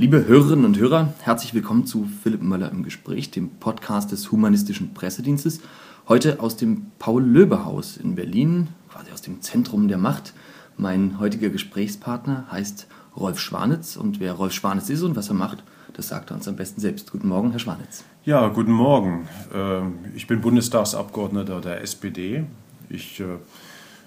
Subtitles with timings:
[0.00, 4.94] Liebe Hörerinnen und Hörer, herzlich willkommen zu Philipp Möller im Gespräch, dem Podcast des Humanistischen
[4.94, 5.60] Pressedienstes.
[6.08, 10.32] Heute aus dem Paul-Löbe-Haus in Berlin, quasi aus dem Zentrum der Macht.
[10.78, 15.62] Mein heutiger Gesprächspartner heißt Rolf Schwanitz und wer Rolf Schwanitz ist und was er macht,
[15.92, 17.12] das sagt er uns am besten selbst.
[17.12, 18.02] Guten Morgen, Herr Schwanitz.
[18.24, 19.28] Ja, guten Morgen.
[19.52, 22.44] Ähm, ich bin Bundestagsabgeordneter der SPD.
[22.88, 23.36] Ich äh,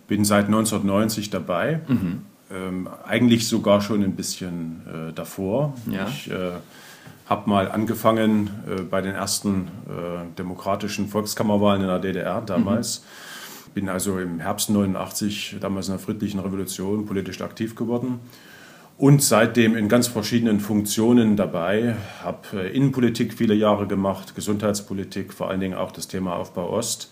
[0.07, 1.82] bin seit 1990 dabei.
[1.88, 5.74] Mhm ähm, eigentlich sogar schon ein bisschen äh, davor.
[5.90, 6.08] Ja.
[6.08, 6.52] Ich äh,
[7.26, 13.00] habe mal angefangen äh, bei den ersten äh, demokratischen Volkskammerwahlen in der DDR damals.
[13.00, 13.72] Mhm.
[13.74, 18.20] Bin also im Herbst 89, damals in der friedlichen Revolution, politisch aktiv geworden.
[18.98, 21.96] Und seitdem in ganz verschiedenen Funktionen dabei.
[22.24, 27.10] Habe äh, Innenpolitik viele Jahre gemacht, Gesundheitspolitik, vor allen Dingen auch das Thema Aufbau Ost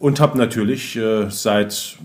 [0.00, 1.98] und habe natürlich äh, seit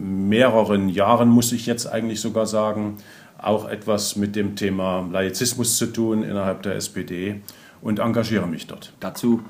[0.00, 2.98] mehreren Jahren, muss ich jetzt eigentlich sogar sagen,
[3.38, 7.40] auch etwas mit dem Thema Laizismus zu tun innerhalb der SPD
[7.80, 8.92] und engagiere mich dort.
[9.00, 9.40] Dazu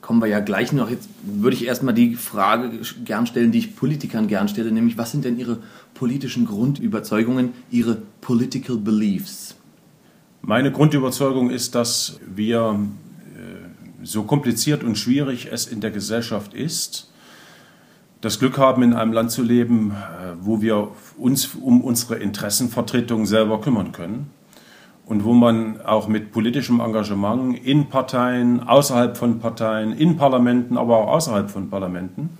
[0.00, 0.88] kommen wir ja gleich noch.
[0.88, 2.70] Jetzt würde ich erstmal die Frage
[3.04, 5.58] gern stellen, die ich Politikern gern stelle, nämlich was sind denn Ihre
[5.92, 9.56] politischen Grundüberzeugungen, Ihre political beliefs?
[10.40, 12.80] Meine Grundüberzeugung ist, dass wir,
[13.36, 17.11] äh, so kompliziert und schwierig es in der Gesellschaft ist,
[18.22, 23.26] das Glück haben, in einem Land zu leben, äh, wo wir uns um unsere Interessenvertretung
[23.26, 24.30] selber kümmern können
[25.04, 30.98] und wo man auch mit politischem Engagement in Parteien, außerhalb von Parteien, in Parlamenten, aber
[30.98, 32.30] auch außerhalb von Parlamenten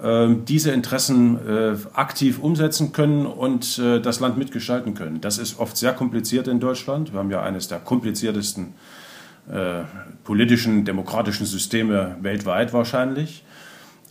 [0.00, 5.20] ähm, diese Interessen äh, aktiv umsetzen können und äh, das Land mitgestalten können.
[5.20, 7.12] Das ist oft sehr kompliziert in Deutschland.
[7.12, 8.74] Wir haben ja eines der kompliziertesten
[10.22, 13.42] politischen, demokratischen Systeme weltweit wahrscheinlich.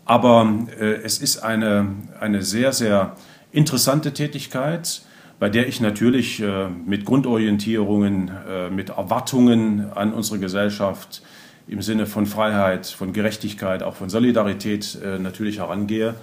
[0.05, 1.87] Aber äh, es ist eine,
[2.19, 3.15] eine sehr, sehr
[3.51, 5.03] interessante Tätigkeit,
[5.39, 11.21] bei der ich natürlich äh, mit Grundorientierungen, äh, mit Erwartungen an unsere Gesellschaft
[11.67, 16.15] im Sinne von Freiheit, von Gerechtigkeit, auch von Solidarität äh, natürlich herangehe.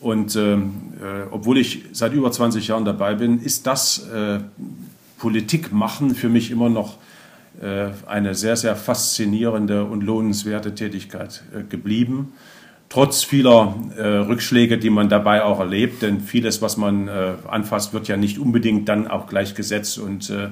[0.00, 4.40] Und ähm, äh, obwohl ich seit über 20 Jahren dabei bin, ist das äh,
[5.18, 6.96] Politik machen für mich immer noch
[8.06, 12.32] eine sehr, sehr faszinierende und lohnenswerte Tätigkeit geblieben
[12.90, 17.94] trotz vieler äh, Rückschläge, die man dabei auch erlebt, denn vieles, was man äh, anfasst,
[17.94, 20.50] wird ja nicht unbedingt dann auch gleich Gesetz und äh,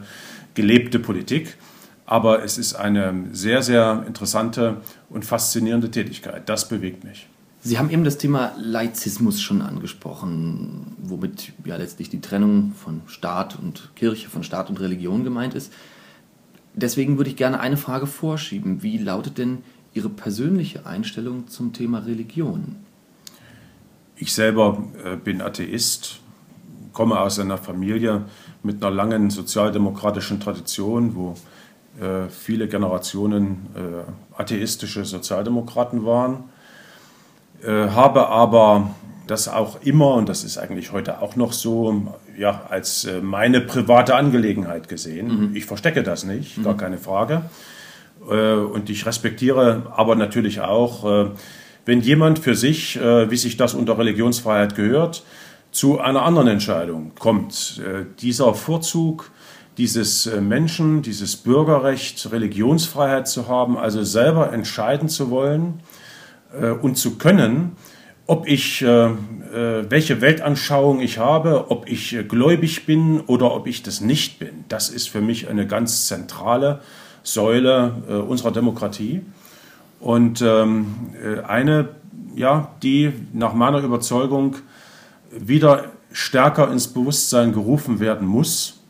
[0.55, 1.59] gelebte Politik.
[2.07, 4.79] Aber es ist eine sehr, sehr interessante
[5.11, 6.49] und faszinierende Tätigkeit.
[6.49, 7.27] Das bewegt mich.
[7.61, 13.59] Sie haben eben das Thema Laizismus schon angesprochen, womit ja letztlich die Trennung von Staat
[13.59, 15.73] und Kirche, von Staat und Religion gemeint ist.
[16.75, 18.83] Deswegen würde ich gerne eine Frage vorschieben.
[18.83, 19.59] Wie lautet denn
[19.95, 22.77] Ihre persönliche Einstellung zum Thema Religion?
[24.17, 26.21] Ich selber äh, bin Atheist,
[26.93, 28.23] komme aus einer Familie
[28.63, 31.35] mit einer langen sozialdemokratischen Tradition, wo
[32.01, 36.45] äh, viele Generationen äh, atheistische Sozialdemokraten waren,
[37.61, 38.95] habe aber
[39.27, 44.15] das auch immer, und das ist eigentlich heute auch noch so, ja, als meine private
[44.15, 45.51] Angelegenheit gesehen.
[45.51, 45.57] Mhm.
[45.57, 46.63] Ich verstecke das nicht, mhm.
[46.63, 47.43] gar keine Frage.
[48.29, 51.31] Äh, und ich respektiere aber natürlich auch, äh,
[51.85, 55.25] wenn jemand für sich, äh, wie sich das unter Religionsfreiheit gehört,
[55.71, 57.83] zu einer anderen Entscheidung kommt.
[58.21, 59.31] Dieser Vorzug
[59.77, 65.81] dieses Menschen, dieses Bürgerrecht, Religionsfreiheit zu haben, also selber entscheiden zu wollen
[66.81, 67.77] und zu können,
[68.27, 74.39] ob ich, welche Weltanschauung ich habe, ob ich gläubig bin oder ob ich das nicht
[74.39, 74.65] bin.
[74.69, 76.81] Das ist für mich eine ganz zentrale
[77.33, 79.23] Säule äh, unserer Demokratie.
[80.01, 81.91] Und ähm, äh, eine,
[82.35, 84.57] ja, die nach meiner Überzeugung
[85.31, 88.81] wieder stärker ins Bewusstsein gerufen werden muss,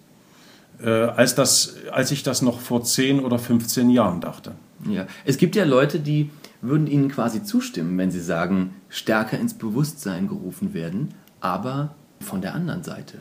[0.80, 4.52] äh, als, das, als ich das noch vor 10 oder 15 Jahren dachte.
[4.88, 9.54] Ja, es gibt ja Leute, die würden Ihnen quasi zustimmen, wenn Sie sagen, stärker ins
[9.54, 13.18] Bewusstsein gerufen werden, aber von der anderen Seite,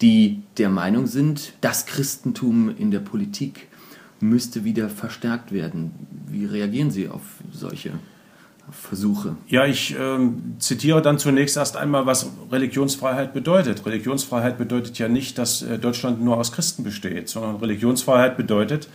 [0.00, 3.68] die der Meinung sind, das Christentum in der Politik
[4.22, 5.92] müsste wieder verstärkt werden.
[6.28, 7.22] Wie reagieren Sie auf
[7.52, 7.90] solche
[8.70, 9.36] Versuche?
[9.48, 10.18] Ja, ich äh,
[10.58, 13.84] zitiere dann zunächst erst einmal, was Religionsfreiheit bedeutet.
[13.84, 18.88] Religionsfreiheit bedeutet ja nicht, dass äh, Deutschland nur aus Christen besteht, sondern Religionsfreiheit bedeutet,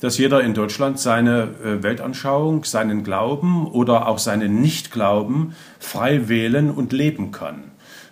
[0.00, 6.70] dass jeder in Deutschland seine äh, Weltanschauung, seinen Glauben oder auch seinen Nichtglauben frei wählen
[6.70, 7.64] und leben kann.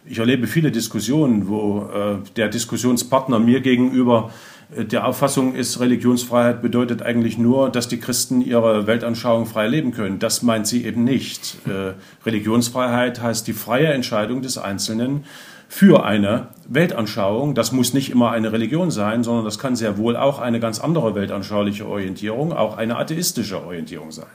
[0.07, 4.31] Ich erlebe viele Diskussionen, wo äh, der Diskussionspartner mir gegenüber
[4.77, 10.19] der Auffassung ist, Religionsfreiheit bedeutet eigentlich nur, dass die Christen ihre Weltanschauung frei leben können.
[10.19, 11.57] Das meint sie eben nicht.
[11.67, 11.95] Äh,
[12.27, 15.25] Religionsfreiheit heißt die freie Entscheidung des Einzelnen
[15.69, 20.17] für eine Weltanschauung, das muss nicht immer eine Religion sein, sondern das kann sehr wohl
[20.17, 24.27] auch eine ganz andere weltanschauliche Orientierung, auch eine atheistische Orientierung sein.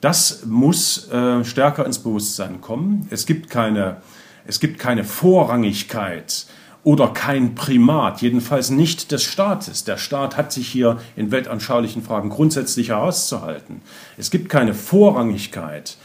[0.00, 3.06] Das muss äh, stärker ins Bewusstsein kommen.
[3.10, 3.98] Es gibt keine,
[4.46, 6.46] es gibt keine Vorrangigkeit
[6.84, 9.84] oder kein Primat, jedenfalls nicht des Staates.
[9.84, 13.80] Der Staat hat sich hier in weltanschaulichen Fragen grundsätzlich herauszuhalten.
[14.18, 15.96] Es gibt keine Vorrangigkeit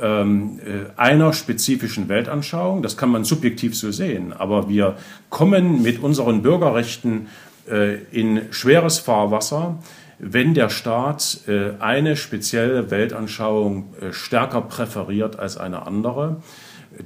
[0.00, 2.82] ähm, äh, einer spezifischen Weltanschauung.
[2.82, 4.32] Das kann man subjektiv so sehen.
[4.32, 4.96] Aber wir
[5.30, 7.26] kommen mit unseren Bürgerrechten
[7.68, 9.78] äh, in schweres Fahrwasser,
[10.20, 16.36] wenn der Staat äh, eine spezielle Weltanschauung stärker präferiert als eine andere.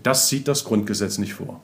[0.02, 1.60] Das sieht das Grundgesetz nicht vor.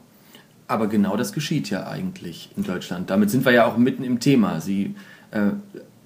[0.71, 3.11] Aber genau das geschieht ja eigentlich in Deutschland.
[3.11, 4.61] Damit sind wir ja auch mitten im Thema.
[4.61, 4.95] Sie
[5.33, 5.51] äh,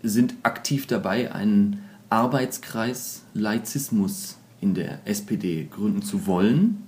[0.02, 6.82] sind aktiv dabei, einen Arbeitskreis Laizismus in der SPD gründen zu wollen,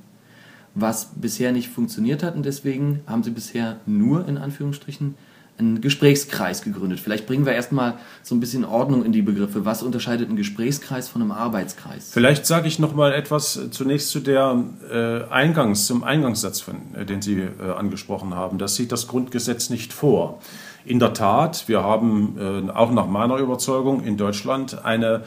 [0.74, 2.34] was bisher nicht funktioniert hat.
[2.34, 5.14] Und deswegen haben Sie bisher nur in Anführungsstrichen
[5.58, 7.00] einen Gesprächskreis gegründet.
[7.00, 9.64] Vielleicht bringen wir erstmal so ein bisschen Ordnung in die Begriffe.
[9.64, 12.10] Was unterscheidet ein Gesprächskreis von einem Arbeitskreis?
[12.12, 17.06] Vielleicht sage ich noch mal etwas zunächst zu der äh, Eingangs, zum Eingangssatz, von, äh,
[17.06, 18.58] den Sie äh, angesprochen haben.
[18.58, 20.40] Das sieht das Grundgesetz nicht vor.
[20.84, 25.20] In der Tat, wir haben äh, auch nach meiner Überzeugung in Deutschland eine äh,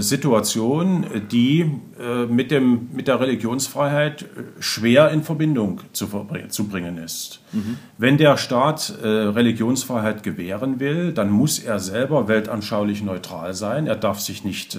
[0.00, 4.26] Situation, die äh, mit, dem, mit der Religionsfreiheit äh,
[4.60, 6.08] schwer in Verbindung zu,
[6.48, 7.40] zu bringen ist.
[7.52, 7.78] Mhm.
[7.96, 13.86] Wenn der Staat Religionsfreiheit gewähren will, dann muss er selber weltanschaulich neutral sein.
[13.86, 14.78] Er darf sich nicht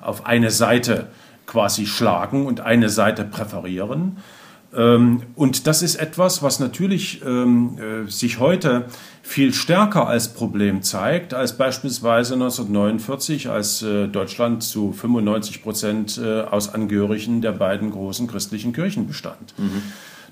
[0.00, 1.08] auf eine Seite
[1.46, 4.16] quasi schlagen und eine Seite präferieren.
[4.74, 8.86] Ähm, und das ist etwas, was natürlich ähm, äh, sich heute
[9.26, 16.42] viel stärker als Problem zeigt, als beispielsweise 1949, als äh, Deutschland zu 95 Prozent äh,
[16.42, 19.54] aus Angehörigen der beiden großen christlichen Kirchen bestand.
[19.58, 19.82] Mhm.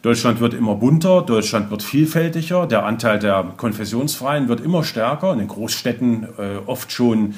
[0.02, 5.38] Deutschland wird immer bunter, Deutschland wird vielfältiger, der Anteil der Konfessionsfreien wird immer stärker, in
[5.38, 6.26] den Großstädten
[6.66, 7.36] oft schon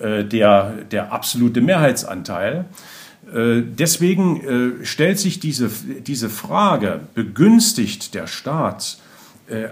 [0.00, 2.64] der, der absolute Mehrheitsanteil.
[3.32, 5.70] Äh, deswegen äh, stellt sich diese,
[6.04, 9.07] diese Frage, begünstigt der Staat äh,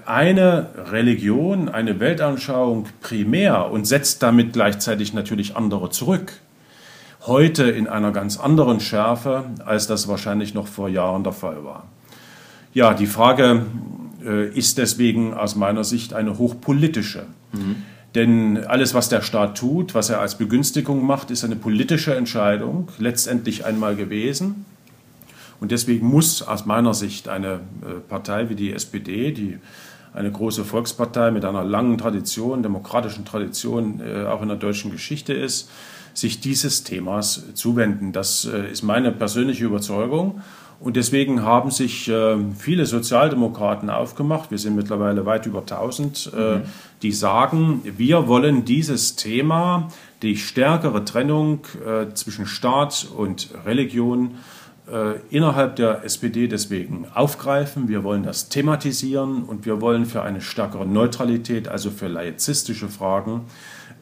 [0.07, 6.33] eine Religion, eine Weltanschauung primär und setzt damit gleichzeitig natürlich andere zurück,
[7.27, 11.85] heute in einer ganz anderen Schärfe, als das wahrscheinlich noch vor Jahren der Fall war.
[12.73, 13.67] Ja, die Frage
[14.55, 17.27] ist deswegen aus meiner Sicht eine hochpolitische.
[17.53, 17.77] Mhm.
[18.15, 22.89] Denn alles, was der Staat tut, was er als Begünstigung macht, ist eine politische Entscheidung,
[22.99, 24.65] letztendlich einmal gewesen.
[25.61, 29.59] Und deswegen muss aus meiner Sicht eine äh, Partei wie die SPD, die
[30.13, 35.33] eine große Volkspartei mit einer langen Tradition, demokratischen Tradition, äh, auch in der deutschen Geschichte
[35.35, 35.71] ist,
[36.15, 38.13] sich dieses Themas zuwenden.
[38.13, 40.41] Das äh, ist meine persönliche Überzeugung.
[40.79, 46.39] Und deswegen haben sich äh, viele Sozialdemokraten aufgemacht, wir sind mittlerweile weit über 1000, äh,
[46.57, 46.63] mhm.
[47.01, 49.89] die sagen, wir wollen dieses Thema,
[50.21, 54.33] die stärkere Trennung äh, zwischen Staat und Religion,
[55.31, 57.89] innerhalb der SPD deswegen aufgreifen.
[57.89, 63.47] Wir wollen das thematisieren und wir wollen für eine stärkere Neutralität, also für laizistische Fragen,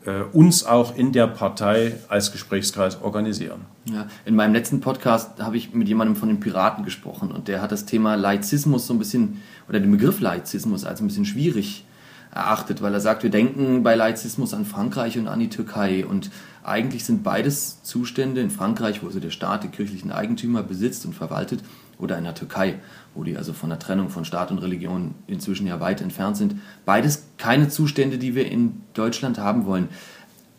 [0.06, 3.62] äh, uns auch in der Partei als Gesprächskreis organisieren.
[3.86, 7.62] Ja, in meinem letzten Podcast habe ich mit jemandem von den Piraten gesprochen und der
[7.62, 11.86] hat das Thema Laizismus so ein bisschen, oder den Begriff Laizismus als ein bisschen schwierig
[12.34, 16.30] erachtet, weil er sagt, wir denken bei Laizismus an Frankreich und an die Türkei und
[16.64, 21.14] eigentlich sind beides Zustände in Frankreich, wo also der Staat die kirchlichen Eigentümer besitzt und
[21.14, 21.60] verwaltet,
[21.98, 22.80] oder in der Türkei,
[23.14, 26.56] wo die also von der Trennung von Staat und Religion inzwischen ja weit entfernt sind.
[26.84, 29.88] Beides keine Zustände, die wir in Deutschland haben wollen.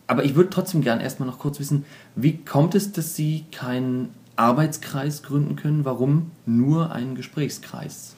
[0.07, 4.13] Aber ich würde trotzdem gerne erstmal noch kurz wissen, wie kommt es, dass Sie keinen
[4.35, 5.85] Arbeitskreis gründen können?
[5.85, 8.15] Warum nur einen Gesprächskreis?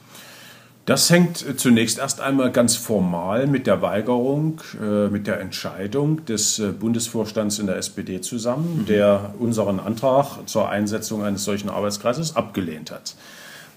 [0.88, 6.60] Das hängt zunächst erst einmal ganz formal mit der Weigerung, äh, mit der Entscheidung des
[6.60, 8.86] äh, Bundesvorstands in der SPD zusammen, mhm.
[8.86, 13.16] der unseren Antrag zur Einsetzung eines solchen Arbeitskreises abgelehnt hat.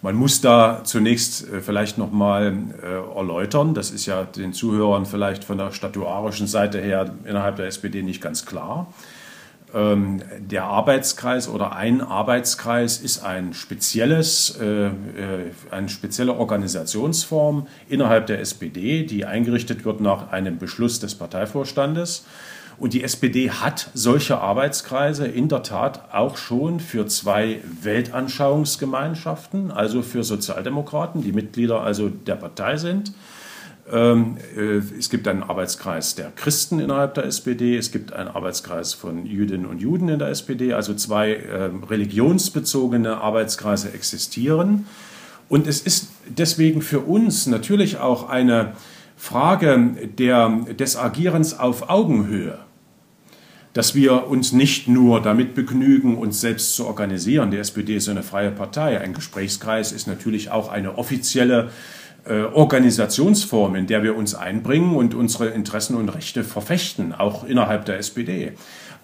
[0.01, 2.55] Man muss da zunächst äh, vielleicht nochmal
[3.13, 8.03] erläutern, das ist ja den Zuhörern vielleicht von der statuarischen Seite her innerhalb der SPD
[8.03, 8.87] nicht ganz klar.
[9.73, 14.91] Ähm, der Arbeitskreis oder ein Arbeitskreis ist ein spezielles, äh, äh,
[15.69, 22.25] eine spezielle Organisationsform innerhalb der SPD, die eingerichtet wird nach einem Beschluss des Parteivorstandes.
[22.77, 30.01] Und die SPD hat solche Arbeitskreise in der Tat auch schon für zwei Weltanschauungsgemeinschaften, also
[30.01, 33.13] für Sozialdemokraten, die Mitglieder also der Partei sind
[33.91, 39.65] es gibt einen Arbeitskreis der Christen innerhalb der SPD, es gibt einen Arbeitskreis von Jüdinnen
[39.65, 44.85] und Juden in der SPD, also zwei ähm, religionsbezogene Arbeitskreise existieren.
[45.49, 48.73] Und es ist deswegen für uns natürlich auch eine
[49.17, 52.59] Frage der, des Agierens auf Augenhöhe
[53.73, 57.51] dass wir uns nicht nur damit begnügen, uns selbst zu organisieren.
[57.51, 58.99] Die SPD ist eine freie Partei.
[58.99, 65.15] Ein Gesprächskreis ist natürlich auch eine offizielle äh, Organisationsform, in der wir uns einbringen und
[65.15, 68.53] unsere Interessen und Rechte verfechten, auch innerhalb der SPD.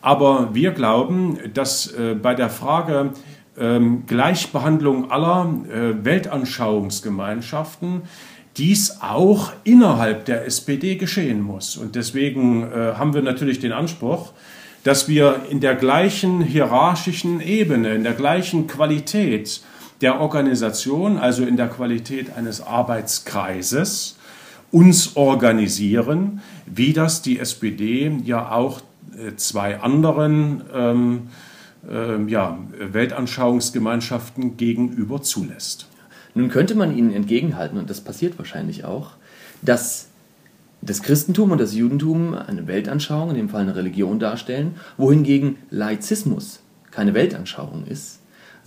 [0.02, 3.12] Aber wir glauben, dass äh, bei der Frage
[3.58, 8.04] ähm, Gleichbehandlung aller äh, Weltanschauungsgemeinschaften
[8.56, 11.78] dies auch innerhalb der SPD geschehen muss.
[11.78, 14.34] Und deswegen haben wir natürlich den Anspruch,
[14.84, 19.62] dass wir in der gleichen hierarchischen Ebene, in der gleichen Qualität
[20.02, 24.18] der Organisation, also in der Qualität eines Arbeitskreises,
[24.72, 28.82] uns organisieren, wie das die SPD ja auch
[29.18, 31.28] äh, zwei anderen ähm,
[31.90, 35.88] äh, ja, Weltanschauungsgemeinschaften gegenüber zulässt.
[36.34, 39.12] Nun könnte man ihnen entgegenhalten, und das passiert wahrscheinlich auch,
[39.62, 40.10] dass
[40.82, 46.60] das Christentum und das Judentum eine Weltanschauung, in dem Fall eine Religion darstellen, wohingegen Laizismus
[46.92, 48.17] keine Weltanschauung ist,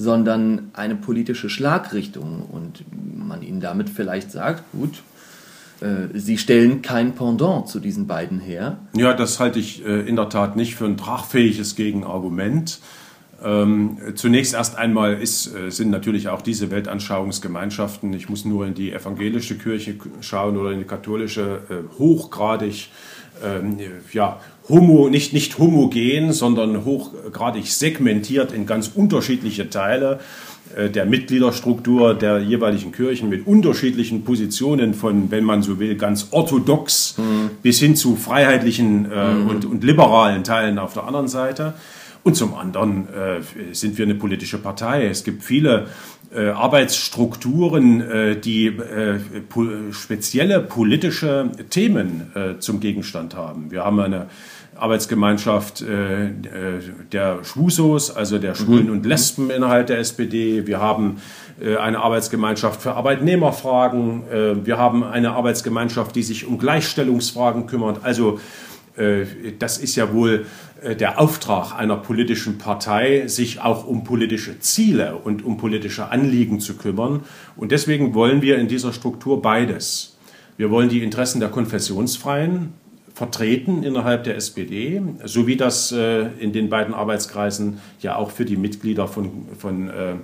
[0.01, 5.03] sondern eine politische Schlagrichtung und man ihnen damit vielleicht sagt, gut,
[5.83, 8.79] äh, sie stellen kein Pendant zu diesen beiden her.
[8.97, 12.81] Ja, das halte ich äh, in der Tat nicht für ein tragfähiges Gegenargument.
[13.45, 18.73] Ähm, zunächst erst einmal ist, äh, sind natürlich auch diese Weltanschauungsgemeinschaften, ich muss nur in
[18.73, 22.89] die evangelische Kirche schauen oder in die katholische, äh, hochgradig,
[23.45, 23.77] ähm,
[24.13, 24.41] ja,
[24.71, 30.21] homo, nicht, nicht homogen, sondern hochgradig segmentiert in ganz unterschiedliche Teile
[30.77, 36.29] äh, der Mitgliederstruktur der jeweiligen Kirchen mit unterschiedlichen Positionen von, wenn man so will, ganz
[36.31, 37.51] orthodox mhm.
[37.63, 39.49] bis hin zu freiheitlichen äh, mhm.
[39.49, 41.75] und, und liberalen Teilen auf der anderen Seite.
[42.23, 43.41] Und zum anderen äh,
[43.75, 45.07] sind wir eine politische Partei.
[45.07, 45.87] Es gibt viele
[46.33, 53.71] äh, Arbeitsstrukturen, äh, die äh, po spezielle politische Themen zum Gegenstand haben.
[53.71, 54.27] Wir haben eine
[54.77, 56.31] Arbeitsgemeinschaft äh, äh,
[57.13, 58.93] der Schwusos, also der Schwulen mhm.
[58.93, 60.67] und Lesben innerhalb der SPD.
[60.67, 61.21] Wir haben
[61.79, 64.65] eine Arbeitsgemeinschaft für Arbeitnehmerfragen.
[64.65, 68.03] wir haben eine Arbeitsgemeinschaft, die sich um Gleichstellungsfragen kümmert.
[68.03, 68.41] Also
[69.59, 70.47] das ist ja wohl
[70.83, 76.61] äh, der Auftrag einer politischen Partei, sich auch um politische Ziele und um politische Anliegen
[76.61, 77.25] zu kümmern.
[77.57, 80.17] Und deswegen wollen wir in dieser Struktur beides.
[80.57, 82.73] Wir wollen die Interessen der Konfessionsfreien
[83.21, 88.47] vertreten innerhalb der SPD, so wie das äh, in den beiden Arbeitskreisen ja auch für
[88.47, 90.15] die Mitglieder von, von äh,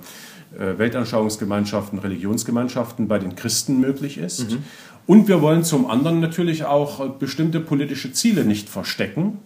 [0.57, 4.49] Weltanschauungsgemeinschaften, Religionsgemeinschaften bei den Christen möglich ist.
[4.49, 4.63] Mhm.
[5.05, 9.37] Und wir wollen zum anderen natürlich auch bestimmte politische Ziele nicht verstecken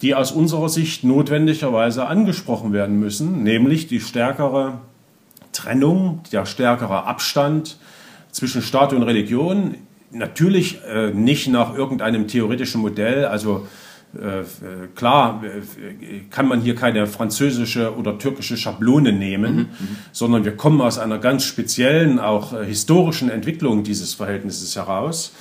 [0.00, 4.78] die aus unserer Sicht notwendigerweise angesprochen werden müssen, nämlich die stärkere
[5.52, 7.76] Trennung, der stärkere Abstand
[8.32, 9.74] zwischen Staat und Religion.
[10.12, 13.66] Natürlich äh, nicht nach irgendeinem theoretischen Modell, also
[14.14, 14.42] äh,
[14.96, 19.96] klar äh, kann man hier keine französische oder türkische Schablone nehmen, mhm, mhm.
[20.10, 25.32] sondern wir kommen aus einer ganz speziellen, auch äh, historischen Entwicklung dieses Verhältnisses heraus.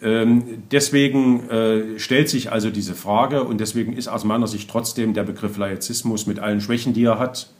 [0.00, 5.12] Ähm, deswegen äh, stellt sich also diese Frage und deswegen ist aus meiner Sicht trotzdem
[5.12, 7.55] der Begriff Laizismus mit allen Schwächen, die er hat, äh,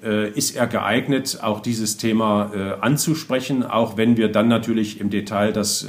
[0.00, 5.52] ist er geeignet, auch dieses Thema äh, anzusprechen, auch wenn wir dann natürlich im Detail
[5.52, 5.86] das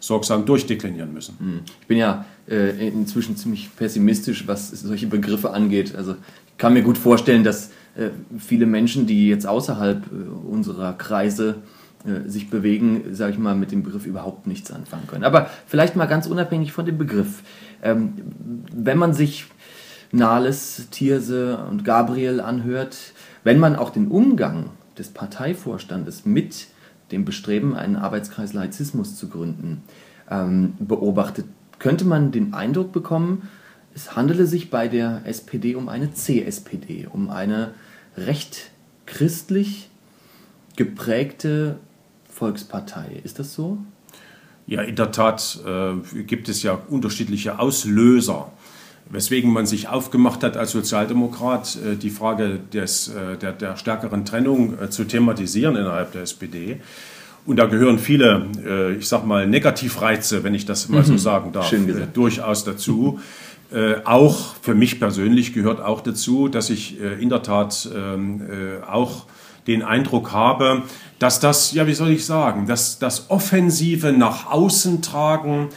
[0.00, 1.36] sorgsam durchdeklinieren müssen.
[1.38, 1.60] Hm.
[1.80, 5.94] Ich bin ja inzwischen ziemlich pessimistisch, was solche Begriffe angeht.
[5.94, 6.12] Also
[6.46, 7.70] ich kann mir gut vorstellen, dass
[8.38, 10.02] viele Menschen, die jetzt außerhalb
[10.46, 11.56] unserer Kreise
[12.04, 15.24] äh, sich bewegen, sage ich mal, mit dem Begriff überhaupt nichts anfangen können.
[15.24, 17.42] Aber vielleicht mal ganz unabhängig von dem Begriff.
[17.82, 18.12] Ähm,
[18.74, 19.46] wenn man sich
[20.12, 22.96] Nahles, Thierse und Gabriel anhört,
[23.44, 26.66] wenn man auch den Umgang des Parteivorstandes mit
[27.12, 29.82] dem Bestreben, einen Arbeitskreis Laizismus zu gründen,
[30.30, 31.46] ähm, beobachtet,
[31.78, 33.48] könnte man den Eindruck bekommen,
[33.94, 37.74] es handele sich bei der SPD um eine CSPD, um eine
[38.16, 38.70] recht
[39.06, 39.90] christlich
[40.76, 41.78] geprägte
[42.28, 43.20] Volkspartei.
[43.22, 43.78] Ist das so?
[44.66, 48.50] Ja, in der Tat äh, gibt es ja unterschiedliche Auslöser,
[49.10, 54.24] weswegen man sich aufgemacht hat, als Sozialdemokrat äh, die Frage des, äh, der, der, stärkeren
[54.24, 56.80] Trennung äh, zu thematisieren innerhalb der SPD.
[57.46, 61.06] Und da gehören viele, äh, ich sag mal, Negativreize, wenn ich das mal mhm.
[61.06, 63.20] so sagen darf, äh, durchaus dazu.
[64.04, 68.40] auch für mich persönlich gehört auch dazu, dass ich in der Tat ähm,
[68.86, 69.24] auch
[69.66, 70.82] den Eindruck habe,
[71.18, 75.70] dass das, ja, wie soll ich sagen, dass das offensive nach außen tragen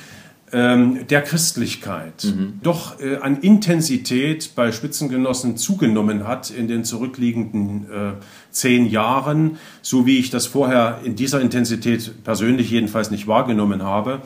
[0.49, 2.59] der Christlichkeit mhm.
[2.63, 8.13] doch äh, an Intensität bei Spitzengenossen zugenommen hat in den zurückliegenden äh,
[8.51, 14.21] zehn Jahren, so wie ich das vorher in dieser Intensität persönlich jedenfalls nicht wahrgenommen habe.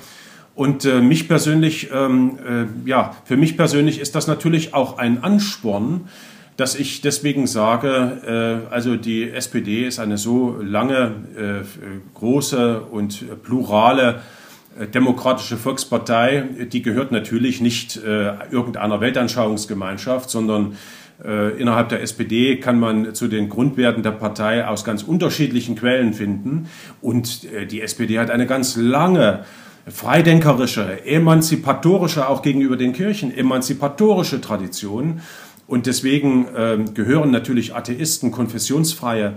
[0.54, 5.24] Und äh, mich persönlich, ähm, äh, ja, für mich persönlich ist das natürlich auch ein
[5.24, 6.10] Ansporn,
[6.56, 11.66] dass ich deswegen sage, äh, also die SPD ist eine so lange, äh,
[12.14, 14.22] große und plurale
[14.94, 20.78] demokratische Volkspartei, die gehört natürlich nicht äh, irgendeiner Weltanschauungsgemeinschaft, sondern
[21.24, 26.14] äh, innerhalb der SPD kann man zu den Grundwerten der Partei aus ganz unterschiedlichen Quellen
[26.14, 26.70] finden.
[27.02, 29.44] Und äh, die SPD hat eine ganz lange
[29.88, 35.22] freidenkerische, emanzipatorische, auch gegenüber den Kirchen, emanzipatorische Tradition.
[35.68, 39.36] Und deswegen äh, gehören natürlich Atheisten, Konfessionsfreie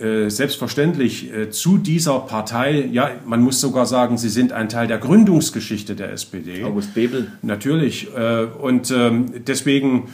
[0.00, 4.86] äh, selbstverständlich äh, zu dieser Partei, ja, man muss sogar sagen, sie sind ein Teil
[4.86, 6.64] der Gründungsgeschichte der SPD.
[6.64, 7.32] August Bebel.
[7.42, 8.08] Natürlich.
[8.16, 10.08] Äh, und ähm, deswegen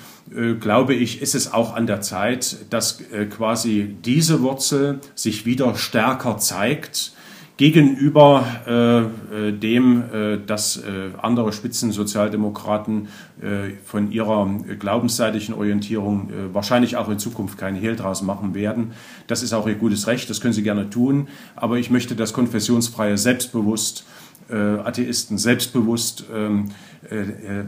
[0.61, 6.37] glaube ich, ist es auch an der Zeit, dass quasi diese Wurzel sich wieder stärker
[6.37, 7.13] zeigt
[7.59, 13.09] gegenüber äh, dem, äh, dass äh, andere Spitzensozialdemokraten
[13.43, 14.49] äh, von ihrer
[14.79, 18.93] glaubensseitigen Orientierung äh, wahrscheinlich auch in Zukunft keinen Hehl draus machen werden.
[19.27, 22.33] Das ist auch ihr gutes Recht, das können sie gerne tun, aber ich möchte das
[22.33, 24.07] konfessionsfreie selbstbewusst
[24.49, 26.71] äh, Atheisten selbstbewusst ähm,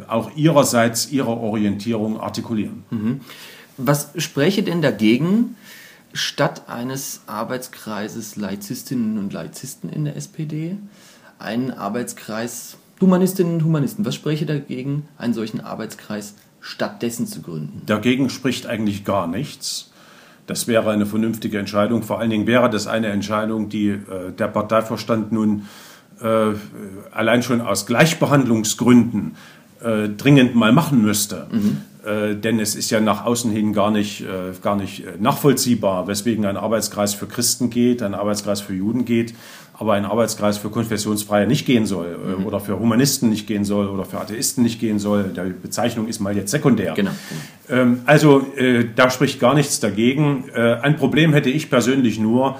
[0.08, 2.84] auch ihrerseits ihre Orientierung artikulieren.
[2.90, 3.20] Mhm.
[3.76, 5.56] Was spräche denn dagegen,
[6.12, 10.76] statt eines Arbeitskreises Laizistinnen und Laizisten in der SPD
[11.38, 14.04] einen Arbeitskreis Humanistinnen und Humanisten.
[14.04, 17.82] Was spreche dagegen, einen solchen Arbeitskreis stattdessen zu gründen?
[17.86, 19.90] Dagegen spricht eigentlich gar nichts.
[20.46, 22.02] Das wäre eine vernünftige Entscheidung.
[22.02, 25.66] Vor allen Dingen wäre das eine Entscheidung, die äh, der Parteivorstand nun
[26.20, 26.52] äh,
[27.12, 29.36] allein schon aus Gleichbehandlungsgründen
[29.80, 31.46] äh, dringend mal machen müsste.
[31.50, 31.82] Mhm.
[32.04, 36.06] Äh, denn es ist ja nach außen hin gar nicht, äh, gar nicht äh, nachvollziehbar,
[36.06, 39.34] weswegen ein Arbeitskreis für Christen geht, ein Arbeitskreis für Juden geht,
[39.74, 42.46] aber ein Arbeitskreis für Konfessionsfreie nicht gehen soll mhm.
[42.46, 45.32] oder für Humanisten nicht gehen soll oder für Atheisten nicht gehen soll.
[45.34, 46.94] Die Bezeichnung ist mal jetzt sekundär.
[46.94, 47.12] Genau.
[47.68, 48.46] Ähm, also
[48.96, 50.50] da spricht gar nichts dagegen.
[50.54, 52.56] Ein Problem hätte ich persönlich nur,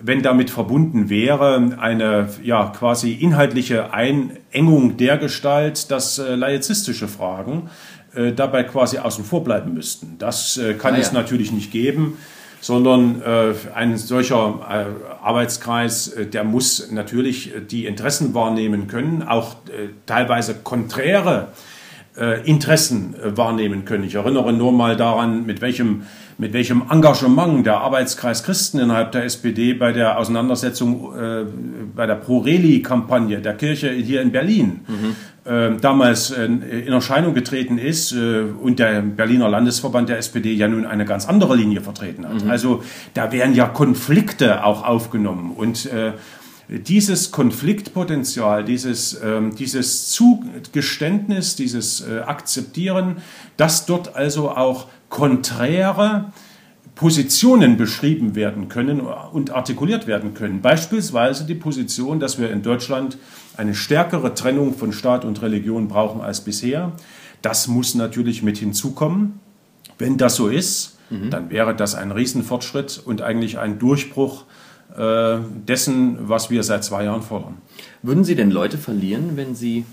[0.00, 7.70] wenn damit verbunden wäre eine ja quasi inhaltliche Einengung der Gestalt, dass äh, laizistische Fragen
[8.16, 10.16] äh, dabei quasi außen vor bleiben müssten.
[10.18, 12.18] Das äh, kann ah, es natürlich nicht geben,
[12.60, 19.56] sondern äh, ein solcher äh, Arbeitskreis, äh, der muss natürlich die Interessen wahrnehmen können, auch
[20.06, 21.48] teilweise konträre
[22.44, 24.04] Interessen wahrnehmen können.
[24.04, 26.04] Ich erinnere nur mal daran, mit welchem
[26.38, 31.44] mit welchem Engagement der Arbeitskreis Christen innerhalb der SPD bei der Auseinandersetzung, äh,
[31.94, 35.16] bei der Pro-Reli-Kampagne der Kirche hier in Berlin mhm.
[35.44, 40.68] Äh, damals äh, in Erscheinung getreten ist äh, und der Berliner Landesverband der SPD ja
[40.68, 42.44] nun eine ganz andere Linie vertreten hat.
[42.44, 42.50] Mhm.
[42.50, 45.88] Also da werden ja Konflikte auch aufgenommen und
[46.66, 53.18] dieses Konfliktpotenzial, dieses, ähm, dieses Zugeständnis, dieses Akzeptieren,
[53.58, 56.32] dass dort also auch konträre
[56.94, 60.62] Positionen beschrieben werden können und artikuliert werden können.
[60.62, 63.18] Beispielsweise die Position, dass wir in Deutschland
[63.56, 66.92] eine stärkere Trennung von Staat und Religion brauchen als bisher.
[67.42, 69.40] Das muss natürlich mit hinzukommen.
[69.98, 71.30] Wenn das so ist, mhm.
[71.30, 74.44] dann wäre das ein Riesenfortschritt und eigentlich ein Durchbruch
[74.96, 77.56] äh, dessen, was wir seit zwei Jahren fordern.
[78.02, 79.84] Würden Sie denn Leute verlieren, wenn Sie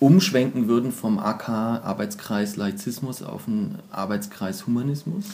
[0.00, 5.24] umschwenken würden vom AK Arbeitskreis Laizismus auf einen Arbeitskreis Humanismus?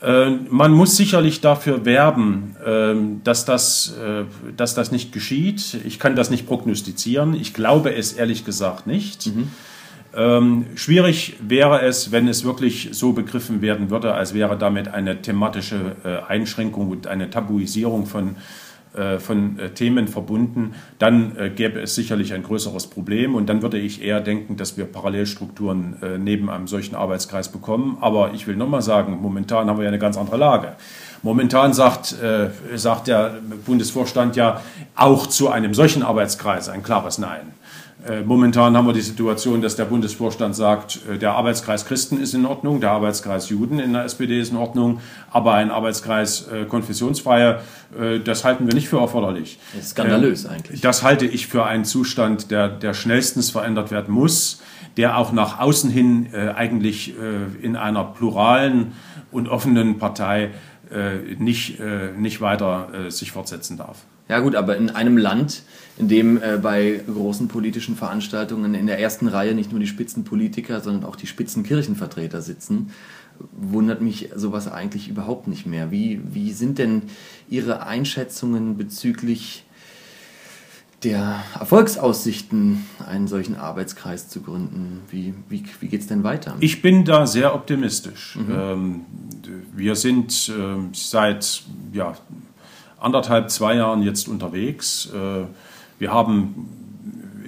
[0.00, 4.24] Äh, man muss sicherlich dafür werben, ähm, dass das, äh,
[4.56, 5.78] dass das nicht geschieht.
[5.84, 7.34] Ich kann das nicht prognostizieren.
[7.34, 9.26] Ich glaube es ehrlich gesagt nicht.
[9.26, 9.50] Mhm.
[10.16, 15.20] Ähm, schwierig wäre es, wenn es wirklich so begriffen werden würde, als wäre damit eine
[15.20, 18.36] thematische äh, Einschränkung und eine Tabuisierung von
[19.18, 23.78] von äh, Themen verbunden, dann äh, gäbe es sicherlich ein größeres Problem und dann würde
[23.78, 27.98] ich eher denken, dass wir Parallelstrukturen neben einem solchen Arbeitskreis bekommen.
[28.00, 30.72] Aber ich will nochmal sagen, momentan haben wir ja eine ganz andere Lage.
[31.22, 32.14] Momentan sagt,
[32.74, 33.34] sagt der
[33.66, 34.60] Bundesvorstand ja
[34.94, 37.52] auch zu einem solchen Arbeitskreis ein klares Nein.
[38.06, 42.32] Äh, momentan haben wir die Situation, dass der Bundesvorstand sagt, äh, der Arbeitskreis Christen ist
[42.32, 45.00] in Ordnung, der Arbeitskreis Juden in der SPD ist in Ordnung,
[45.32, 47.60] aber ein Arbeitskreis äh, Konfessionsfreier,
[48.24, 49.58] das halten wir nicht für erforderlich.
[49.72, 50.82] Das ist skandalös eigentlich.
[50.82, 54.60] Das halte ich für einen Zustand, der, der schnellstens verändert werden muss,
[54.98, 57.14] der auch nach außen hin eigentlich
[57.62, 58.92] in einer pluralen
[59.32, 60.50] und offenen Partei
[61.38, 64.04] nicht, äh, nicht weiter äh, sich fortsetzen darf.
[64.28, 65.62] Ja gut, aber in einem Land,
[65.96, 70.80] in dem äh, bei großen politischen Veranstaltungen in der ersten Reihe nicht nur die Spitzenpolitiker,
[70.80, 72.90] sondern auch die Spitzenkirchenvertreter sitzen,
[73.52, 75.90] wundert mich sowas eigentlich überhaupt nicht mehr.
[75.90, 77.02] Wie, wie sind denn
[77.48, 79.64] Ihre Einschätzungen bezüglich
[81.04, 85.02] der Erfolgsaussichten, einen solchen Arbeitskreis zu gründen?
[85.10, 86.56] Wie, wie, wie geht es denn weiter?
[86.60, 88.36] Ich bin da sehr optimistisch.
[88.36, 88.54] Mhm.
[88.54, 89.00] Ähm,
[89.74, 92.14] wir sind äh, seit ja,
[92.98, 95.10] anderthalb, zwei Jahren jetzt unterwegs.
[95.14, 95.46] Äh,
[95.98, 96.68] wir haben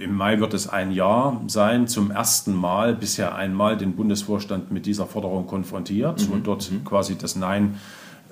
[0.01, 4.87] im Mai wird es ein Jahr sein, zum ersten Mal, bisher einmal, den Bundesvorstand mit
[4.87, 6.33] dieser Forderung konfrontiert mhm.
[6.33, 6.85] und dort mhm.
[6.85, 7.79] quasi das Nein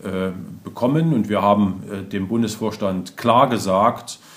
[0.03, 0.31] äh,
[0.65, 1.13] bekommen.
[1.13, 4.29] Und wir haben äh, dem Bundesvorstand klar gesagt, ähm,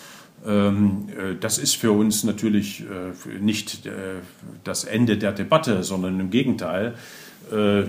[0.44, 3.92] das ist für uns natürlich äh, nicht äh,
[4.64, 6.96] das Ende der Debatte, sondern im Gegenteil.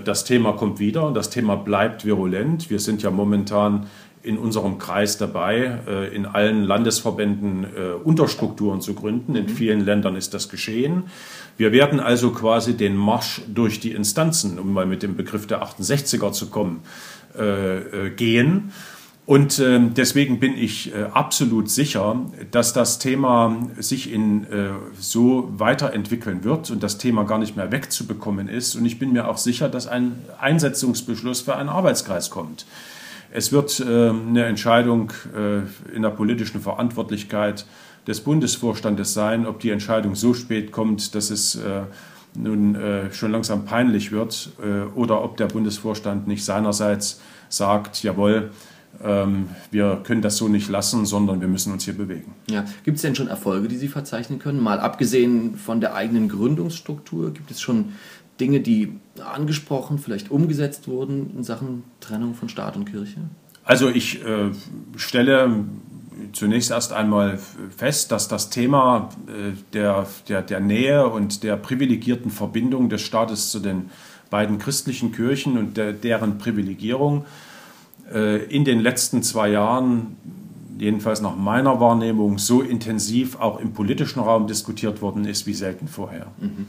[0.03, 2.69] Das Thema kommt wieder und das Thema bleibt virulent.
[2.69, 3.85] Wir sind ja momentan
[4.21, 7.67] in unserem Kreis dabei, in allen Landesverbänden
[8.03, 9.37] Unterstrukturen zu gründen.
[9.37, 9.49] In mhm.
[9.49, 11.03] vielen Ländern ist das geschehen.
[11.55, 15.63] Wir werden also quasi den Marsch durch die Instanzen, um mal mit dem Begriff der
[15.63, 16.81] 68er zu kommen,
[18.17, 18.73] gehen.
[19.25, 22.17] Und äh, deswegen bin ich äh, absolut sicher,
[22.51, 27.71] dass das Thema sich in, äh, so weiterentwickeln wird und das Thema gar nicht mehr
[27.71, 28.75] wegzubekommen ist.
[28.75, 32.65] Und ich bin mir auch sicher, dass ein Einsetzungsbeschluss für einen Arbeitskreis kommt.
[33.31, 37.65] Es wird ähm, eine Entscheidung äh, in der politischen Verantwortlichkeit
[38.05, 41.57] des Bundesvorstandes sein, ob die Entscheidung so spät kommt, dass es
[42.35, 42.77] nun
[43.11, 44.49] schon langsam peinlich wird,
[44.93, 48.49] oder ob der Bundesvorstand nicht seinerseits sagt, jawohl, ähm,
[48.99, 52.35] wir können das so nicht lassen, sondern wir müssen uns hier bewegen.
[52.49, 52.63] Ja.
[52.85, 54.61] Gibt es denn schon Erfolge, die Sie verzeichnen können?
[54.61, 57.93] Mal abgesehen von der eigenen Gründungsstruktur, gibt es schon
[58.39, 63.19] Dinge, die angesprochen, vielleicht umgesetzt wurden in Sachen Trennung von Staat und Kirche?
[63.63, 64.51] Also ich äh,
[64.95, 65.65] stelle
[66.33, 67.39] zunächst erst einmal
[67.75, 73.51] fest, dass das Thema äh, der, der, der Nähe und der privilegierten Verbindung des Staates
[73.51, 73.89] zu den
[74.29, 77.25] beiden christlichen Kirchen und der, deren Privilegierung
[78.11, 80.17] in den letzten zwei Jahren,
[80.77, 85.87] jedenfalls nach meiner Wahrnehmung, so intensiv auch im politischen Raum diskutiert worden ist wie selten
[85.87, 86.27] vorher.
[86.39, 86.67] Mhm.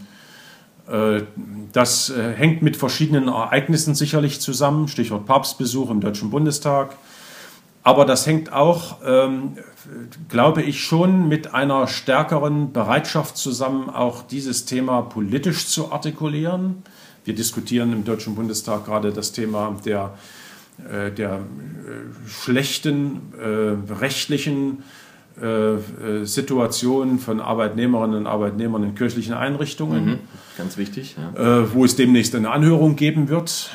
[1.73, 6.97] Das äh, hängt mit verschiedenen Ereignissen sicherlich zusammen, Stichwort Papstbesuch im Deutschen Bundestag.
[7.83, 9.59] Aber das hängt auch, ähm,
[10.29, 16.83] glaube ich, schon mit einer stärkeren Bereitschaft zusammen, auch dieses Thema politisch zu artikulieren.
[17.25, 20.09] Wir diskutieren im Deutschen Bundestag gerade das Thema der äh,
[20.79, 21.41] der
[21.85, 24.83] äh, schlechten äh, rechtlichen
[26.23, 30.05] Situation von Arbeitnehmerinnen und Arbeitnehmern in kirchlichen Einrichtungen.
[30.05, 30.19] Mhm.
[30.57, 31.17] Ganz wichtig.
[31.37, 31.67] Ja.
[31.75, 33.73] Wo es demnächst eine Anhörung geben wird.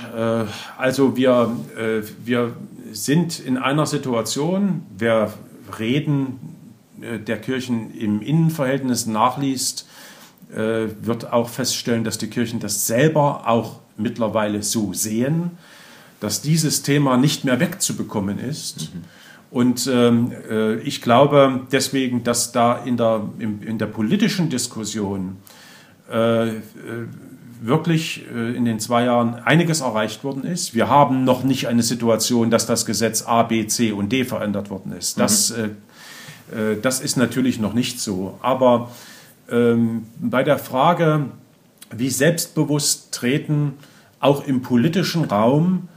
[0.77, 1.51] Also wir,
[2.23, 2.53] wir
[2.93, 5.33] sind in einer Situation, wer
[5.77, 6.39] Reden
[7.27, 9.85] der Kirchen im Innenverhältnis nachliest,
[10.47, 15.57] wird auch feststellen, dass die Kirchen das selber auch mittlerweile so sehen
[16.19, 18.93] dass dieses Thema nicht mehr wegzubekommen ist.
[18.93, 19.03] Mhm.
[19.51, 25.37] Und ähm, äh, ich glaube deswegen, dass da in der, in, in der politischen Diskussion
[26.11, 26.59] äh, äh,
[27.61, 30.75] wirklich äh, in den zwei Jahren einiges erreicht worden ist.
[30.75, 34.69] Wir haben noch nicht eine Situation, dass das Gesetz A, B, C und D verändert
[34.69, 35.19] worden ist.
[35.19, 35.75] Das, mhm.
[36.55, 38.37] Äh, äh, das ist natürlich noch nicht so.
[38.41, 38.91] Aber
[39.49, 41.25] ähm, bei der Frage,
[41.91, 43.73] wie selbstbewusst treten
[44.19, 45.89] auch im politischen Raum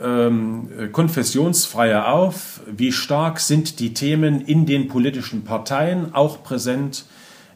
[0.00, 2.60] ähm, konfessionsfreier auf?
[2.66, 7.04] Wie stark sind die Themen in den politischen Parteien auch präsent?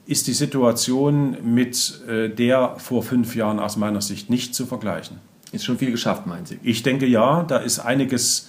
[0.06, 5.18] Ist die Situation mit äh, der vor fünf Jahren aus meiner Sicht nicht zu vergleichen?
[5.52, 6.58] Ist schon viel geschafft, meinen Sie?
[6.62, 8.48] Ich denke ja, da ist einiges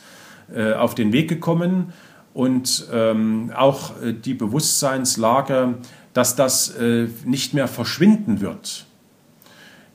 [0.54, 1.93] äh, auf den Weg gekommen
[2.34, 5.75] und ähm, auch äh, die Bewusstseinslage,
[6.13, 8.86] dass das äh, nicht mehr verschwinden wird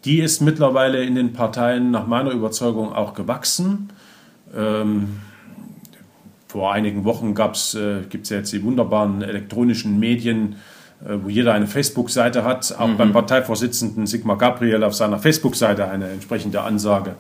[0.07, 3.91] die ist mittlerweile in den Parteien nach meiner Überzeugung auch gewachsen.
[4.57, 5.21] Ähm,
[6.47, 10.57] vor einigen Wochen äh, gibt es ja jetzt die wunderbaren elektronischen Medien,
[11.05, 12.75] äh, wo jeder eine Facebook-Seite hat.
[12.79, 12.97] Auch mhm.
[12.97, 17.17] beim Parteivorsitzenden Sigmar Gabriel auf seiner Facebook-Seite eine entsprechende Ansage,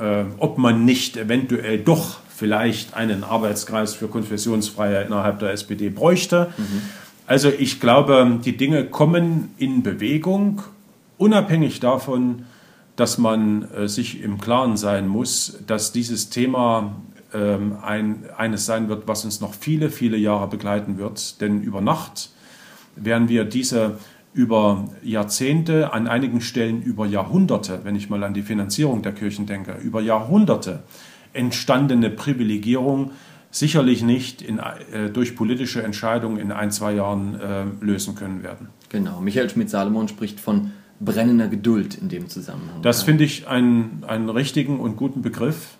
[0.00, 6.52] äh, ob man nicht eventuell doch vielleicht einen Arbeitskreis für Konfessionsfreiheit innerhalb der SPD bräuchte.
[6.56, 6.82] Mhm.
[7.26, 10.62] Also ich glaube, die Dinge kommen in Bewegung
[11.18, 12.44] unabhängig davon,
[12.96, 16.94] dass man äh, sich im Klaren sein muss, dass dieses Thema
[17.32, 21.40] ähm, ein, eines sein wird, was uns noch viele, viele Jahre begleiten wird.
[21.40, 22.30] Denn über Nacht
[22.96, 23.98] werden wir diese
[24.34, 29.46] über Jahrzehnte, an einigen Stellen über Jahrhunderte, wenn ich mal an die Finanzierung der Kirchen
[29.46, 30.82] denke, über Jahrhunderte
[31.34, 33.12] entstandene Privilegierung
[33.50, 38.68] sicherlich nicht in, äh, durch politische Entscheidungen in ein, zwei Jahren äh, lösen können werden.
[38.88, 40.72] Genau, Michael Schmidt-Salomon spricht von
[41.04, 42.82] brennender Geduld in dem Zusammenhang.
[42.82, 45.76] Das finde ich einen, einen richtigen und guten Begriff.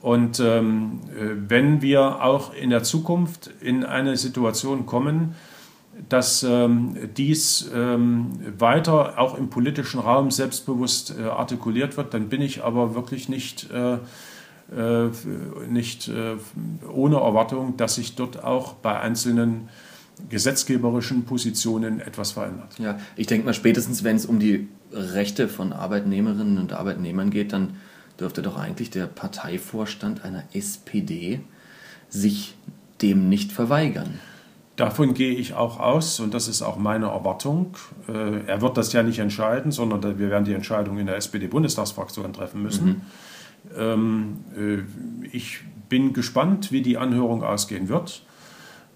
[0.00, 5.34] Und ähm, äh, wenn wir auch in der Zukunft in eine Situation kommen,
[6.08, 12.40] dass ähm, dies ähm, weiter auch im politischen Raum selbstbewusst äh, artikuliert wird, dann bin
[12.40, 13.94] ich aber wirklich nicht, äh,
[14.74, 15.10] äh,
[15.68, 16.36] nicht äh,
[16.90, 19.68] ohne Erwartung, dass sich dort auch bei einzelnen
[20.28, 22.78] gesetzgeberischen Positionen etwas verändert.
[22.78, 27.52] Ja, ich denke mal, spätestens wenn es um die Rechte von Arbeitnehmerinnen und Arbeitnehmern geht,
[27.52, 27.74] dann
[28.18, 31.40] dürfte doch eigentlich der Parteivorstand einer SPD
[32.08, 32.54] sich
[33.02, 34.20] dem nicht verweigern.
[34.76, 37.76] Davon gehe ich auch aus und das ist auch meine Erwartung.
[38.08, 42.32] Äh, er wird das ja nicht entscheiden, sondern wir werden die Entscheidung in der SPD-Bundestagsfraktion
[42.32, 42.86] treffen müssen.
[42.86, 43.00] Mhm.
[43.76, 48.22] Ähm, äh, ich bin gespannt, wie die Anhörung ausgehen wird.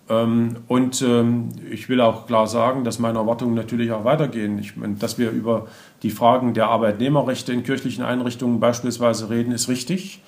[0.08, 4.58] Ähm, und ähm, ich will auch klar sagen, dass meine Erwartungen natürlich auch weitergehen.
[4.58, 5.66] Ich meine, dass wir über
[6.02, 10.20] die Fragen der Arbeitnehmerrechte in kirchlichen Einrichtungen beispielsweise reden, ist richtig.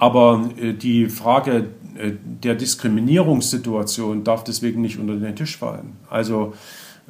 [0.00, 5.96] Aber äh, die Frage äh, der Diskriminierungssituation darf deswegen nicht unter den Tisch fallen.
[6.08, 6.54] Also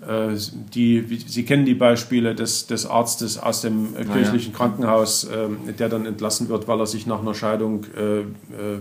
[0.00, 0.34] äh,
[0.74, 4.58] die, Sie kennen die Beispiele des, des Arztes aus dem kirchlichen ja.
[4.58, 7.86] Krankenhaus, ähm, der dann entlassen wird, weil er sich nach einer Scheidung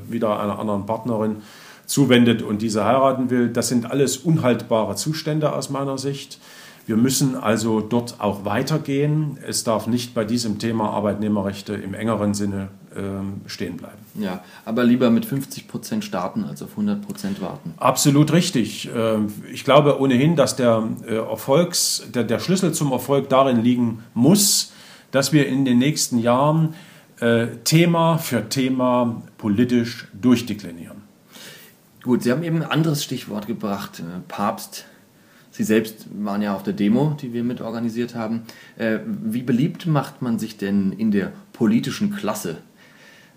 [0.10, 1.38] wieder einer anderen Partnerin
[1.89, 3.49] zuwendet und diese heiraten will.
[3.49, 6.39] Das sind alles unhaltbare Zustände aus meiner Sicht.
[6.86, 9.38] Wir müssen also dort auch weitergehen.
[9.47, 13.97] Es darf nicht bei diesem Thema Arbeitnehmerrechte im engeren Sinne ähm, stehen bleiben.
[14.15, 17.73] Ja, aber lieber mit 50 Prozent starten als auf 100 Prozent warten.
[17.78, 18.89] Absolut richtig.
[18.95, 24.04] Ähm, ich glaube ohnehin, dass der äh, Erfolgs, der, der Schlüssel zum Erfolg darin liegen
[24.13, 24.73] muss,
[25.12, 26.73] dass wir in den nächsten Jahren
[27.19, 30.98] äh, Thema für Thema politisch durchdeklinieren.
[32.01, 34.85] Gut, Sie haben eben ein anderes Stichwort gebracht, äh, Papst.
[35.51, 38.43] Sie selbst waren ja auf der Demo, die wir mit organisiert haben.
[38.77, 42.57] Äh, wie beliebt macht man sich denn in der politischen Klasse,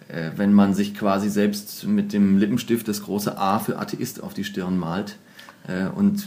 [0.09, 4.35] äh, wenn man sich quasi selbst mit dem Lippenstift das große A für Atheist auf
[4.35, 5.18] die Stirn malt
[5.94, 6.27] und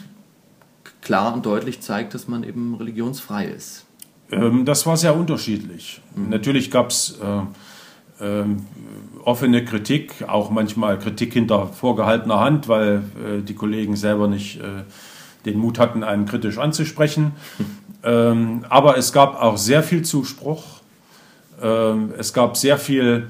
[1.02, 3.86] klar und deutlich zeigt, dass man eben religionsfrei ist?
[4.32, 6.02] Ähm, das war sehr unterschiedlich.
[6.16, 6.30] Mhm.
[6.30, 7.20] Natürlich gab es
[8.22, 8.66] ähm,
[9.26, 14.84] offene Kritik, auch manchmal Kritik hinter vorgehaltener Hand, weil äh, die Kollegen selber nicht äh,
[15.46, 17.34] den Mut hatten, einen kritisch anzusprechen.
[18.04, 20.64] ähm, aber es gab auch sehr viel Zuspruch.
[21.62, 23.28] Ähm, es gab sehr viel,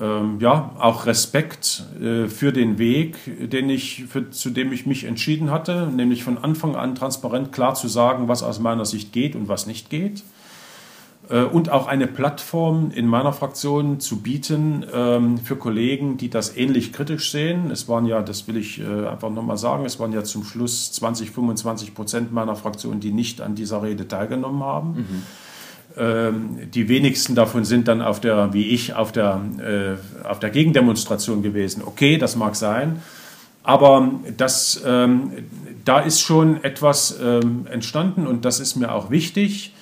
[0.00, 3.16] ähm, ja, auch Respekt äh, für den Weg,
[3.50, 7.74] den ich, für, zu dem ich mich entschieden hatte, nämlich von Anfang an transparent klar
[7.74, 10.24] zu sagen, was aus meiner Sicht geht und was nicht geht.
[11.30, 16.56] Äh, und auch eine Plattform in meiner Fraktion zu bieten ähm, für Kollegen, die das
[16.56, 17.70] ähnlich kritisch sehen.
[17.70, 20.92] Es waren ja, das will ich äh, einfach nochmal sagen, es waren ja zum Schluss
[20.92, 24.88] 20, 25 Prozent meiner Fraktion, die nicht an dieser Rede teilgenommen haben.
[24.88, 25.22] Mhm.
[25.96, 30.50] Ähm, die wenigsten davon sind dann auf der, wie ich, auf der, äh, auf der
[30.50, 31.82] Gegendemonstration gewesen.
[31.84, 33.02] Okay, das mag sein.
[33.64, 35.32] Aber das, ähm,
[35.84, 39.77] da ist schon etwas entstanden und das ist mir auch wichtig ähm,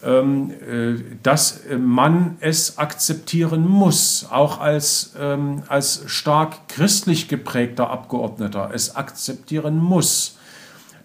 [0.00, 9.76] dass man es akzeptieren muss, auch als, ähm, als stark christlich geprägter Abgeordneter es akzeptieren
[9.78, 10.38] muss,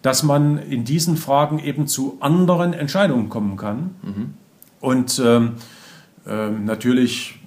[0.04, 3.96] dass man in diesen Fragen eben zu anderen Entscheidungen kommen kann.
[4.04, 4.34] Mhm.
[4.80, 5.54] Und ähm,
[6.28, 7.40] äh, natürlich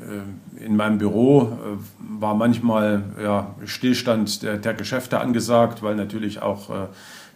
[0.00, 6.40] äh, in meinem Büro äh, war manchmal ja, Stillstand der, der, Geschäfte angesagt, weil natürlich
[6.40, 6.86] auch äh,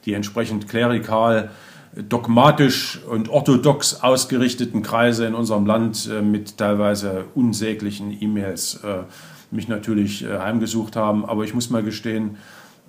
[0.04, 1.50] die entsprechend klerikal
[1.94, 9.02] dogmatisch und orthodox ausgerichteten Kreise in unserem Land äh, mit teilweise unsäglichen E-Mails äh,
[9.50, 11.26] mich natürlich äh, heimgesucht haben.
[11.26, 12.38] Aber ich muss mal gestehen,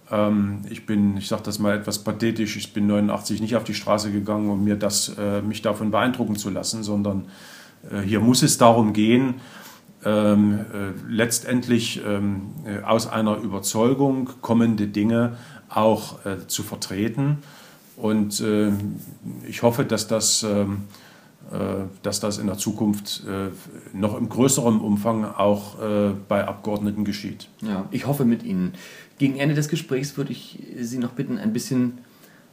[0.10, 3.74] ähm, ich bin, ich sage das mal etwas pathetisch, ich bin 89 nicht auf die
[3.74, 5.14] Straße gegangen, um mir das,
[5.46, 7.26] mich davon beeindrucken zu lassen, sondern
[8.06, 9.36] hier muss es darum gehen,
[10.06, 10.66] ähm,
[11.10, 12.54] letztendlich ähm,
[12.86, 15.36] aus einer Überzeugung kommende Dinge
[15.68, 17.40] auch zu vertreten.
[17.96, 18.72] Und äh,
[19.48, 20.84] ich hoffe, dass das, ähm,
[21.52, 23.50] äh, dass das in der Zukunft äh,
[23.96, 27.50] noch im größeren Umfang auch äh, bei Abgeordneten geschieht.
[27.62, 28.74] Ja, ich hoffe mit Ihnen.
[29.20, 32.00] Gegen Ende des Gesprächs würde ich Sie noch bitten, ein bisschen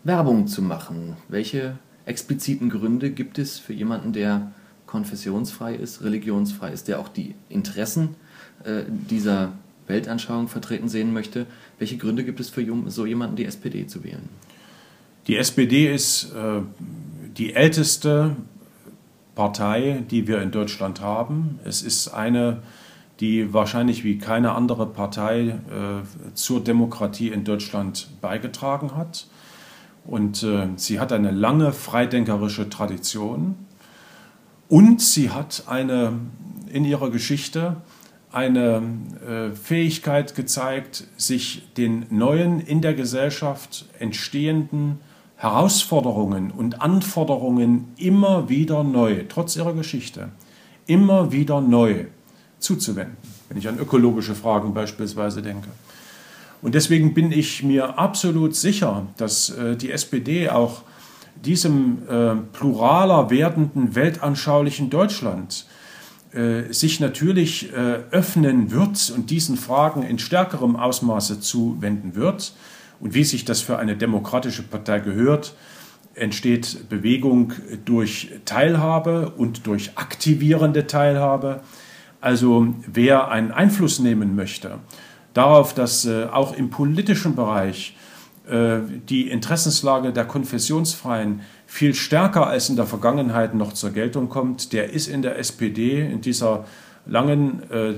[0.05, 1.17] Werbung zu machen.
[1.29, 4.53] Welche expliziten Gründe gibt es für jemanden, der
[4.87, 8.17] konfessionsfrei ist, religionsfrei ist, der auch die Interessen
[8.65, 9.53] äh, dieser
[9.87, 11.47] Weltanschauung vertreten sehen möchte?
[11.79, 14.29] Welche Gründe gibt es für so jemanden, die SPD zu wählen?
[15.27, 16.63] Die SPD ist äh,
[17.37, 18.37] die älteste
[19.35, 21.61] Partei, die wir in Deutschland haben.
[21.65, 22.63] Es ist eine
[23.21, 29.27] die wahrscheinlich wie keine andere Partei äh, zur Demokratie in Deutschland beigetragen hat.
[30.07, 33.55] Und äh, sie hat eine lange freidenkerische Tradition
[34.69, 36.15] und sie hat eine
[36.73, 37.77] in ihrer Geschichte
[38.33, 38.83] eine
[39.27, 45.01] äh, Fähigkeit gezeigt, sich den neuen in der Gesellschaft entstehenden
[45.41, 50.29] Herausforderungen und Anforderungen immer wieder neu, trotz ihrer Geschichte,
[50.87, 52.05] immer wieder neu
[52.59, 53.17] zuzuwenden,
[53.49, 55.69] wenn ich an ökologische Fragen beispielsweise denke.
[56.61, 60.83] Und deswegen bin ich mir absolut sicher, dass äh, die SPD auch
[61.43, 65.65] diesem äh, pluraler werdenden weltanschaulichen Deutschland
[66.33, 72.53] äh, sich natürlich öffnen wird und diesen Fragen in stärkerem Ausmaße zuwenden wird.
[73.01, 75.55] Und wie sich das für eine demokratische Partei gehört,
[76.15, 77.53] entsteht Bewegung
[77.85, 81.63] durch Teilhabe und durch aktivierende Teilhabe.
[82.21, 84.79] Also wer einen Einfluss nehmen möchte
[85.35, 87.97] darauf, dass äh, auch im politischen Bereich
[88.49, 94.73] äh, die Interessenslage der Konfessionsfreien viel stärker als in der Vergangenheit noch zur Geltung kommt,
[94.73, 96.65] der ist in der SPD, in dieser
[97.07, 97.95] langen, äh,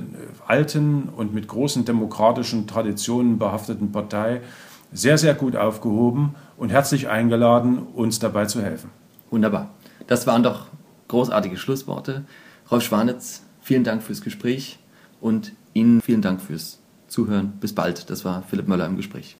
[0.46, 4.42] alten und mit großen demokratischen Traditionen behafteten Partei,
[4.92, 8.90] sehr, sehr gut aufgehoben und herzlich eingeladen, uns dabei zu helfen.
[9.30, 9.70] Wunderbar.
[10.06, 10.66] Das waren doch
[11.08, 12.24] großartige Schlussworte.
[12.70, 14.78] Rolf Schwanitz, vielen Dank fürs Gespräch
[15.20, 17.54] und Ihnen vielen Dank fürs Zuhören.
[17.60, 18.10] Bis bald.
[18.10, 19.30] Das war Philipp Möller im Gespräch.